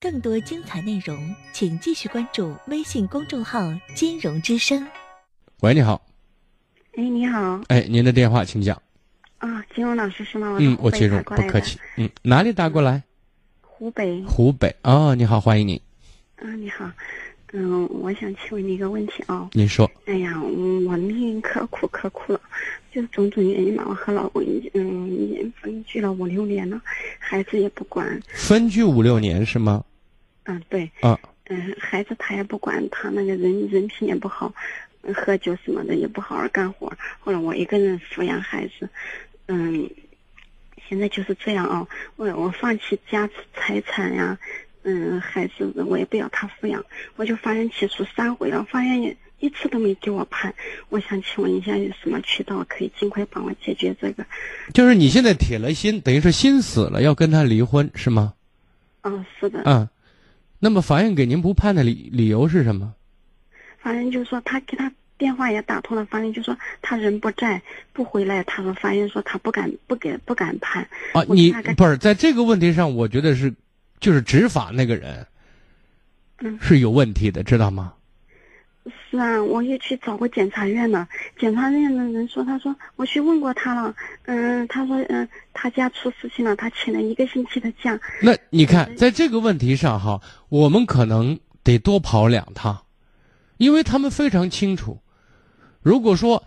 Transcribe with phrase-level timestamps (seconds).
[0.00, 3.60] 更多精彩内容，请继续关注微信公众号
[3.94, 4.86] “金融之声”。
[5.60, 6.00] 喂，你好。
[6.96, 7.60] 哎，你好。
[7.68, 8.80] 哎，您的电话，请讲。
[9.38, 10.56] 啊，金融老师是吗？
[10.58, 11.78] 嗯，我接入，不客气。
[11.96, 13.02] 嗯，哪里打过来？
[13.60, 14.22] 湖北。
[14.24, 15.82] 湖北哦，你好，欢迎你。
[16.36, 16.90] 啊，你好。
[17.52, 19.48] 嗯，我想请问你一个问题啊。
[19.52, 19.90] 您说。
[20.06, 22.40] 哎呀，我命运可苦可苦了，
[22.92, 23.84] 就是种种原因嘛。
[23.86, 26.80] 我和老公已嗯已经分居了五六年了，
[27.18, 28.20] 孩子也不管。
[28.34, 29.82] 分居五六年是吗？
[30.44, 30.90] 嗯，对。
[31.00, 31.18] 啊。
[31.48, 34.52] 嗯，孩子他也不管，他那个人人品也不好。
[35.14, 38.88] 喝酒什么的也不好好干活，后来我一个人抚养孩子，
[39.46, 39.88] 嗯，
[40.88, 44.36] 现在就是这样啊，我我放弃家财产呀，
[44.82, 50.54] 嗯，孩子我也不要他抚养，我就法院起诉三回了，法院也一次都没给我判，
[50.88, 54.24] 我想请问一下有什么渠道可以尽快帮我解决这个？
[54.72, 58.32] 就是你现在铁了心，等于是心死了要跟他离婚是吗？
[59.02, 59.62] 嗯，是的。
[59.64, 59.88] 嗯，
[60.58, 62.94] 那么法院给您不判的理理由是什么？
[63.78, 67.60] 法院就说他给他电话也打通了，法院就说他人不在
[67.92, 68.42] 不回来。
[68.44, 70.82] 他说法院说他不敢不给不敢判。
[71.12, 73.54] 啊，你不是在这个问题上，我觉得是，
[74.00, 75.26] 就是执法那个人，
[76.38, 77.92] 嗯，是有问题的，知道吗？
[79.10, 83.94] 是啊，我也去找过检察院了，检察院的人说，他说我去问过他了，
[84.26, 87.98] 嗯，他说嗯，他家出事情了，他请了一个星期的假。
[88.22, 92.82] 那你看，在这个问题上哈，我们可能得多跑两趟。
[93.58, 95.00] 因为他们非常清楚，
[95.80, 96.44] 如果说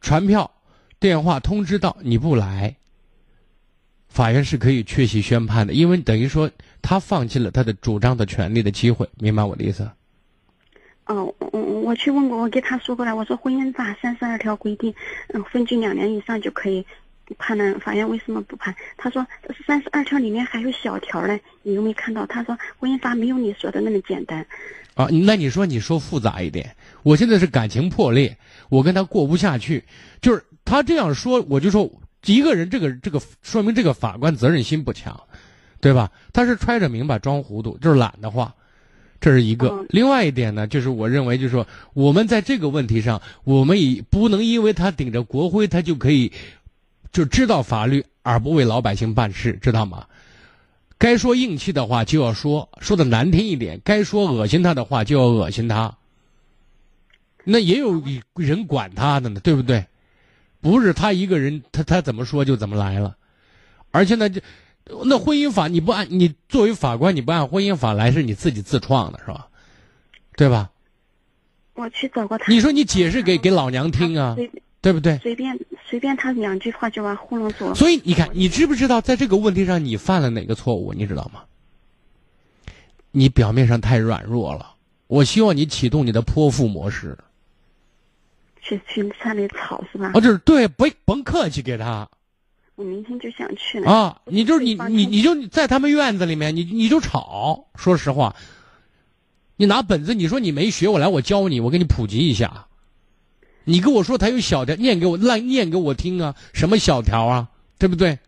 [0.00, 0.50] 传票、
[0.98, 2.74] 电话通知到你不来，
[4.08, 5.72] 法院是可以缺席宣判的。
[5.72, 6.50] 因为等于说
[6.82, 9.88] 他放弃了他的主张的权利的机会，明白我的意思？
[11.10, 14.94] 哦，我我去问过，我给他说过了，我说婚姻法三十二条规定，
[15.34, 16.86] 嗯，分居两年以上就可以
[17.36, 18.72] 判了，法院为什么不判？
[18.96, 19.26] 他说
[19.66, 22.24] 三十二条里面还有小条嘞，你有没有看到？
[22.26, 24.46] 他说婚姻法没有你说的那么简单。
[24.94, 28.36] 啊，那你说你说复杂一点，我现在是感情破裂，
[28.68, 29.82] 我跟他过不下去，
[30.20, 31.90] 就是他这样说，我就说
[32.24, 35.20] 一个人这个这个说明这个法官责任心不强，
[35.80, 36.08] 对吧？
[36.32, 38.54] 他是揣着明白装糊涂，就是懒得话，
[39.20, 39.84] 这是一个。
[39.90, 46.32] 另外一点呢，就是我认为就是说，我们在这个问题上，我们以不能因为他顶着国徽，他就可以
[47.12, 50.06] 就知道法律而不为老百姓办事，知道吗？
[50.98, 55.96] 该说硬气的话就要说，说的难听一点；该说恶心他的话就要恶心他。
[57.44, 58.02] 那也有
[58.34, 59.86] 人管他的呢，对不对？
[60.60, 63.16] 不是他一个人，他他怎么说就怎么来了。
[63.90, 64.42] 而且呢，这
[65.04, 69.48] 那婚姻法你不按你作为法官你不按婚姻法来是你自己自创的是吧？
[70.36, 70.70] 对吧？
[71.74, 72.52] 我去找过他。
[72.52, 74.36] 你说你解释给给老娘听啊？
[74.82, 75.18] 对不对？
[75.18, 77.74] 随便随便他两句话就把糊弄住了。
[77.74, 80.94] 所以你看，你知不知道在这个问题上你犯了哪个错误？
[80.94, 81.42] 你知道吗？
[83.10, 84.74] 你表面上太软弱了。
[85.06, 87.18] 我希望你启动你的泼妇模式。
[88.62, 90.12] 去去山里吵是吧？
[90.14, 92.08] 啊，就是对，不甭客气，给他。
[92.80, 94.22] 我明天就想去啊！
[94.24, 97.66] 你就是你你你就在他们院子里面，你你就吵。
[97.74, 98.34] 说实话，
[99.56, 102.68] 你拿本子，你说你没学，我来我教你，我给你普及一下。
[103.64, 106.34] 你跟我说他有小条，念给我烂念给我听啊！
[106.54, 107.50] 什么小条啊？
[107.78, 108.18] 对不对？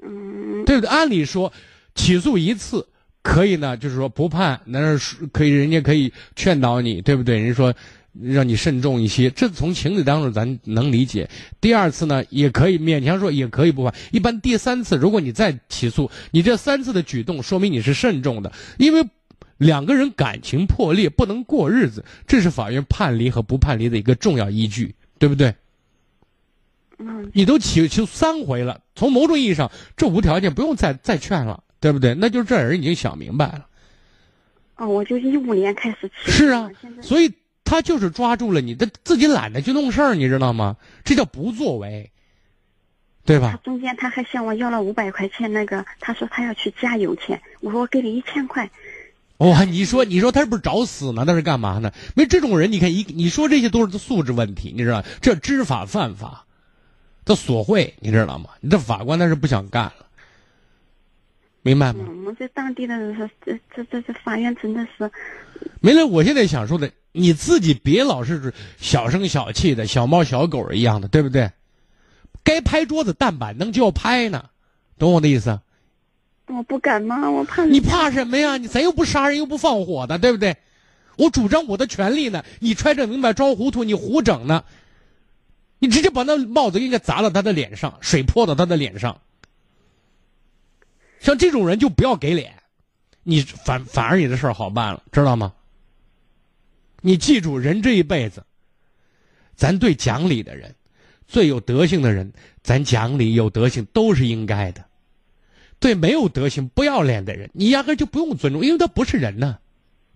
[0.00, 0.88] 嗯，对不对？
[0.88, 1.52] 按理说，
[1.96, 2.86] 起诉一次
[3.20, 7.36] 可以呢，就是说不判，那是可以，人家可以劝导你，对不对？
[7.36, 7.74] 人家说
[8.22, 11.28] 让你慎重一些，这从情理当中咱能理解。
[11.60, 13.94] 第二次呢，也可以勉强说也可以不判。
[14.12, 19.06] 一般第三次，如果你再起诉，你这三次的举动说明你是慎重的，因为。
[19.58, 25.54] 两个人感情破裂不能过日子，这是法院判离和不判离的一个重要依据，对不对？
[26.98, 27.30] 嗯。
[27.32, 32.14] 你都起诉三回了，从某种意义上，这无条件不用再再劝了，对不对？
[32.14, 33.66] 那就是这人已经想明白了。
[34.76, 36.32] 哦，我就一五年开始起诉。
[36.32, 37.32] 是啊，所以
[37.66, 40.76] 他就是抓住了你他自己懒得去弄事儿，你知道吗？
[41.04, 42.10] 这叫不作为，
[43.24, 43.58] 对吧？
[43.64, 48.70] 中间他还向我要了五百块钱，那个他说他要去加油钱，我说我给你一千块。
[49.38, 51.26] 哇，你说你说他是不是找死呢？
[51.26, 51.92] 他是干嘛呢？
[52.14, 55.04] 没这种人，你看一你说这些都是素质问题，你知道？
[55.20, 56.46] 这知法犯法，
[57.24, 58.50] 他索贿，你知道吗？
[58.60, 60.06] 你这法官他是不想干了，
[61.60, 62.06] 明白吗？
[62.08, 65.10] 我们在当地的人说，这这这这法院真的是
[65.80, 66.06] 没了。
[66.06, 71.50] 我现在想说的，你自己别老是小声小气的，小猫小狗一样的，对不对？
[72.44, 74.44] 该拍桌子弹板凳就要拍呢，
[74.98, 75.58] 懂我的意思？
[76.46, 77.28] 我不敢吗？
[77.30, 78.58] 我怕你怕什么呀？
[78.58, 80.56] 你咱又不杀人又不放火的，对不对？
[81.16, 84.62] 我主张我的权利呢，你揣着明白装糊涂，你胡整呢？
[85.78, 89.18] 你直接把那帽子应该砸到他的脸上，水泼到他的脸上。
[91.18, 92.54] 像这种人就不要给脸，
[93.22, 95.52] 你反反而你的事儿好办了，知道吗？
[97.06, 98.42] 你记住，人这一辈子，
[99.54, 100.74] 咱对讲理的人，
[101.28, 102.32] 最有德行的人，
[102.64, 104.84] 咱讲理有德行都是应该的。
[105.78, 109.56] 对没有德行、不要脸的人，你压根就不用尊重，因为他不是人呢，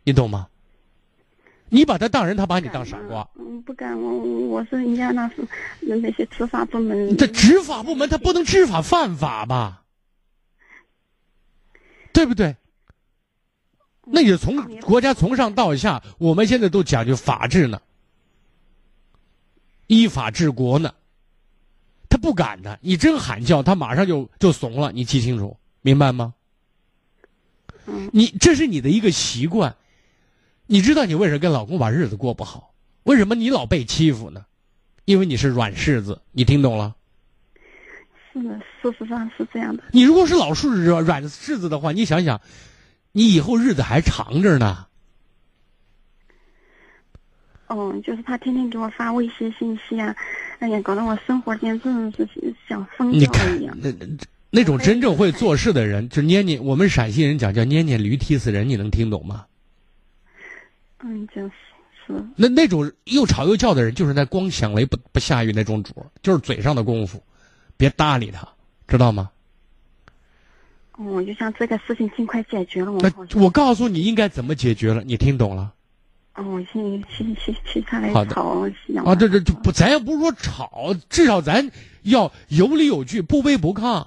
[0.03, 0.49] 你懂吗？
[1.69, 3.31] 你把他当人，他把你当傻瓜。
[3.37, 5.47] 嗯，不敢，我我是人家那是
[5.79, 7.17] 那些执法部门。
[7.17, 9.85] 这执法部门他不能知法犯法吧？
[12.13, 12.57] 对不对？
[14.13, 17.81] 那也从国家从上到下，我们现在都讲究法治呢，
[19.87, 20.93] 依法治国呢。
[22.09, 24.91] 他不敢的，你真喊叫，他马上就就怂了。
[24.91, 26.35] 你记清楚，明白吗？
[27.87, 28.11] 嗯。
[28.13, 29.77] 你这是你的一个习惯，
[30.67, 32.75] 你知道你为什么跟老公把日子过不好？
[33.05, 34.45] 为什么你老被欺负呢？
[35.05, 36.95] 因为你是软柿子，你听懂了？
[38.33, 39.85] 是的，事实上是这样的。
[39.93, 42.41] 你如果是老树软软柿子的话，你想想，
[43.13, 44.87] 你以后日子还长着呢。
[47.67, 50.15] 哦，就是他天天给我发微信信息啊，
[50.59, 53.77] 哎呀，搞得我生活简直是像疯掉了一样。
[53.81, 54.07] 那那
[54.51, 59.47] 那种真正会做事的人，就捏捏我们陕西人讲叫捏捏驴踢死人，你能听懂吗？
[60.99, 61.53] 嗯，就是
[62.07, 62.27] 是。
[62.35, 67.23] 那那种又吵又叫的人，就是那光响雷不不下雨那种主，就是嘴上的功夫，
[67.77, 68.49] 别搭理他，
[68.89, 69.31] 知道吗？
[71.01, 72.93] 哦，我就想这个事情尽快解决了。
[72.93, 73.01] 我
[73.35, 75.73] 我告诉你应该怎么解决了，你听懂了？
[76.35, 78.43] 哦，我去去去去他来吵
[79.05, 79.15] 啊！
[79.15, 81.71] 这这就不，咱也不是说吵，至少咱
[82.03, 84.07] 要有理有据，不卑不亢。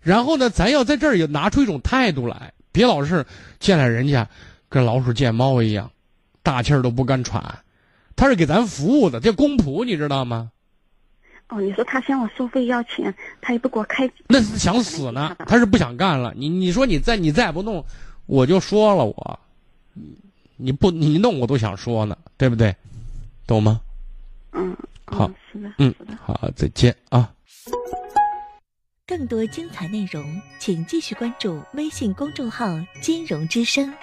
[0.00, 3.24] 然后呢，咱要在这儿也拿出一种态度来，别老是
[3.58, 4.28] 见了人家
[4.68, 5.90] 跟老鼠见猫一样，
[6.42, 7.42] 大气儿都不敢喘。
[8.14, 10.50] 他是给咱服务的，这公仆，你知道吗？
[11.48, 14.10] 哦，你说他向我收费要钱，他也不给我开。
[14.28, 16.32] 那是想死呢，他是不想干了。
[16.36, 17.84] 你你说你再你再不弄，
[18.26, 19.40] 我就说了我。
[20.56, 22.74] 你不你弄我都想说呢，对不对？
[23.46, 23.80] 懂吗？
[24.52, 27.32] 嗯，好，是的，嗯，好，再见啊！
[29.06, 32.66] 更多精彩内容，请继续关注微信公众号
[33.00, 33.94] “金融之声”。